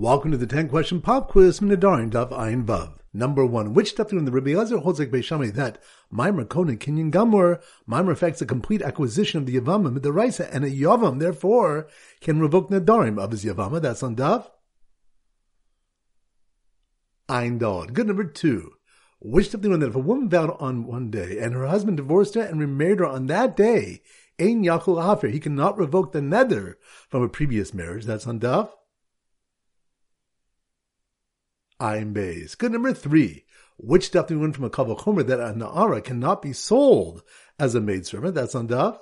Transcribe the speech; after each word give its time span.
Welcome 0.00 0.30
to 0.30 0.36
the 0.36 0.46
10 0.46 0.68
question 0.68 1.00
pop 1.00 1.28
quiz 1.28 1.58
from 1.58 1.70
Nadarin 1.70 2.12
Daf 2.12 2.30
Ayin 2.30 2.64
Vav. 2.64 3.00
Number 3.12 3.44
one, 3.44 3.74
which 3.74 3.90
stuff 3.90 4.12
in 4.12 4.24
the 4.24 4.30
Rabbi 4.30 4.50
Elazar 4.50 4.80
holds 4.80 5.00
like 5.00 5.10
Beis 5.10 5.24
Shammai 5.24 5.50
that 5.50 5.82
Maimer 6.14 6.44
Konen 6.44 6.78
Kinyan 6.78 7.10
Gamur, 7.10 7.60
Maimer 7.90 8.12
affects 8.12 8.40
a 8.40 8.46
complete 8.46 8.80
acquisition 8.80 9.40
of 9.40 9.46
the 9.46 9.56
Yavama 9.56 9.92
with 9.92 10.04
the 10.04 10.12
Raisa 10.12 10.54
and 10.54 10.64
a 10.64 10.70
Yavam, 10.70 11.18
therefore, 11.18 11.88
can 12.20 12.38
revoke 12.38 12.70
Nadarim 12.70 13.18
of 13.18 13.32
his 13.32 13.44
Yavama. 13.44 13.82
That's 13.82 14.04
on 14.04 14.14
Daf. 14.14 14.48
Ayin 17.28 17.58
Dod. 17.58 17.92
Good 17.92 18.06
number 18.06 18.22
two. 18.22 18.74
Which 19.18 19.48
stuff 19.48 19.62
that 19.62 19.82
if 19.82 19.96
a 19.96 19.98
woman 19.98 20.28
vowed 20.28 20.56
on 20.60 20.86
one 20.86 21.10
day 21.10 21.40
and 21.40 21.54
her 21.54 21.66
husband 21.66 21.96
divorced 21.96 22.36
her 22.36 22.42
and 22.42 22.60
remarried 22.60 23.00
her 23.00 23.06
on 23.06 23.26
that 23.26 23.56
day, 23.56 24.02
Ein 24.38 24.62
Yachul 24.62 25.04
Hafer, 25.04 25.26
he 25.26 25.40
cannot 25.40 25.76
revoke 25.76 26.12
the 26.12 26.20
neder 26.20 26.74
from 27.08 27.24
a 27.24 27.28
previous 27.28 27.74
marriage. 27.74 28.04
That's 28.04 28.28
on 28.28 28.38
Daf. 28.38 28.70
Ayin 31.80 32.12
Bays. 32.12 32.54
Good 32.54 32.72
number 32.72 32.92
three. 32.92 33.44
Which 33.76 34.06
stuff 34.06 34.26
do 34.26 34.36
we 34.36 34.42
learn 34.42 34.52
from 34.52 34.64
a 34.64 34.70
Kal 34.70 34.86
Vachomer 34.86 35.24
that 35.26 35.38
a 35.38 35.54
Na'ara 35.54 36.02
cannot 36.02 36.42
be 36.42 36.52
sold 36.52 37.22
as 37.58 37.74
a 37.74 37.80
maidservant? 37.80 38.34
That's 38.34 38.56
on 38.56 38.66
Daf. 38.66 38.98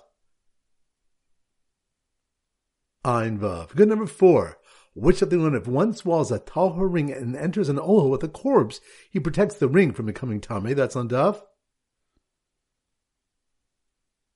Ayin 3.05 3.39
Vav. 3.39 3.75
Good 3.75 3.89
number 3.89 4.07
four. 4.07 4.59
Which 4.95 5.16
stuff 5.16 5.30
do 5.30 5.39
we 5.39 5.45
learn 5.45 5.55
if 5.55 5.66
one 5.66 5.95
swallows 5.95 6.30
a 6.30 6.39
Tahor 6.39 6.93
ring 6.93 7.11
and 7.11 7.37
enters 7.37 7.69
an 7.69 7.77
Ohel 7.77 8.11
with 8.11 8.23
a 8.23 8.29
corpse, 8.29 8.80
he 9.11 9.21
protects 9.21 9.57
the 9.57 9.69
ring 9.69 9.93
from 9.93 10.07
becoming 10.07 10.41
Tame? 10.41 10.74
That's 10.74 10.97
on 10.97 11.09
Daf. 11.09 11.41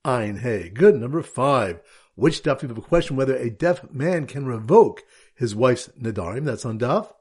Ayin 0.07 0.39
Hey. 0.39 0.71
Good 0.71 0.97
number 0.97 1.23
five. 1.23 1.83
Which 2.15 2.39
stuff 2.39 2.61
do 2.61 2.67
we 2.67 2.71
have 2.71 2.79
a 2.79 2.87
question 2.87 3.17
whether 3.17 3.37
a 3.37 3.51
deaf 3.51 3.91
man 3.91 4.27
can 4.27 4.47
revoke 4.47 5.03
his 5.35 5.55
wife's 5.55 5.89
Nadarim? 6.01 6.45
That's 6.45 6.65
on 6.65 6.79
Daf. 6.79 7.13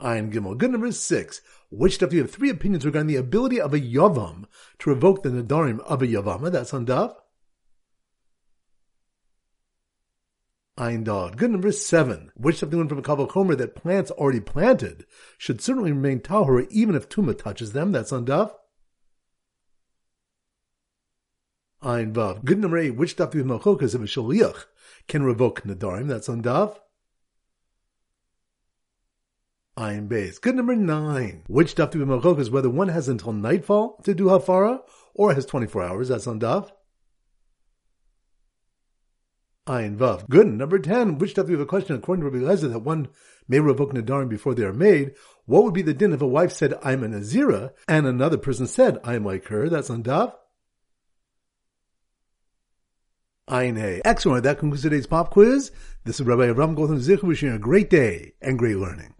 Ayin 0.00 0.32
Gimel. 0.32 0.58
Good 0.58 0.72
number 0.72 0.92
six. 0.92 1.40
Which 1.70 1.94
stuff 1.94 2.10
do 2.10 2.16
you 2.16 2.22
have 2.22 2.30
three 2.30 2.50
opinions 2.50 2.84
regarding 2.84 3.08
the 3.08 3.16
ability 3.16 3.60
of 3.60 3.72
a 3.72 3.80
Yavam 3.80 4.44
to 4.80 4.90
revoke 4.90 5.22
the 5.22 5.30
Nadarim 5.30 5.80
of 5.80 6.02
a 6.02 6.06
Yavama? 6.06 6.50
That's 6.52 6.74
on 6.74 6.86
Daf. 6.86 7.14
Ayin 10.78 11.04
Dod. 11.04 11.38
Good 11.38 11.50
number 11.50 11.72
seven. 11.72 12.30
Which 12.36 12.58
stuff 12.58 12.72
learn 12.72 12.88
from 12.88 12.98
a 12.98 13.02
Kal 13.02 13.16
Vachomer 13.16 13.56
that 13.56 13.74
plants 13.74 14.10
already 14.10 14.40
planted 14.40 15.06
should 15.38 15.62
certainly 15.62 15.92
remain 15.92 16.20
Tahor 16.20 16.66
even 16.70 16.94
if 16.94 17.08
Tuma 17.08 17.36
touches 17.36 17.72
them? 17.72 17.92
That's 17.92 18.12
on 18.12 18.26
Daf. 18.26 18.52
Ayin 21.82 22.12
Vav. 22.12 22.44
Good 22.44 22.58
number 22.58 22.76
eight. 22.76 22.96
Which 22.96 23.12
stuff 23.12 23.30
do 23.30 23.38
you 23.38 23.44
have 23.44 23.60
Machlokes 23.62 23.94
of 23.94 24.02
a 24.02 24.06
Shaliach 24.06 24.66
can 25.08 25.22
revoke 25.22 25.62
Nadarim? 25.62 26.08
That's 26.08 26.28
on 26.28 26.42
Daf. 26.42 26.76
Ayin 29.78 30.08
Bays. 30.08 30.38
Good 30.38 30.56
number 30.56 30.74
nine. 30.74 31.42
Which 31.48 31.74
daf 31.74 31.90
do 31.90 31.98
we 31.98 32.06
machok 32.06 32.38
is 32.38 32.50
whether 32.50 32.70
one 32.70 32.88
has 32.88 33.08
until 33.08 33.32
nightfall 33.34 34.00
to 34.04 34.14
do 34.14 34.24
hafara 34.26 34.80
or 35.14 35.34
has 35.34 35.44
24 35.44 35.82
hours. 35.82 36.08
That's 36.08 36.26
on 36.26 36.40
daf. 36.40 36.70
Ayin 39.66 39.98
Vav. 39.98 40.28
Good. 40.30 40.46
Number 40.46 40.78
10. 40.78 41.18
Which 41.18 41.34
daf 41.34 41.46
we 41.46 41.52
have 41.52 41.60
a 41.60 41.66
question 41.66 41.94
according 41.94 42.24
to 42.24 42.30
Rabbi 42.30 42.44
Lezer 42.44 42.72
that 42.72 42.78
one 42.78 43.08
may 43.48 43.60
revoke 43.60 43.92
nadarim 43.92 44.30
before 44.30 44.54
they 44.54 44.62
are 44.62 44.72
made? 44.72 45.12
What 45.44 45.64
would 45.64 45.74
be 45.74 45.82
the 45.82 45.92
din 45.92 46.14
if 46.14 46.22
a 46.22 46.26
wife 46.26 46.52
said, 46.52 46.74
I'm 46.82 47.04
a 47.04 47.08
Nazira, 47.08 47.72
and 47.86 48.06
another 48.06 48.38
person 48.38 48.66
said, 48.66 48.98
I'm 49.04 49.24
like 49.24 49.46
her? 49.48 49.68
That's 49.68 49.90
on 49.90 50.04
daf. 50.04 50.32
Ayin 53.50 53.78
Hey. 53.78 54.00
Excellent. 54.06 54.44
That 54.44 54.58
concludes 54.58 54.82
today's 54.84 55.06
pop 55.06 55.30
quiz. 55.30 55.70
This 56.04 56.18
is 56.18 56.26
Rabbi 56.26 56.46
Avram 56.46 56.74
Gotham 56.74 57.00
Zich 57.00 57.22
wishing 57.22 57.50
you 57.50 57.56
a 57.56 57.58
great 57.58 57.90
day 57.90 58.32
and 58.40 58.58
great 58.58 58.76
learning. 58.76 59.12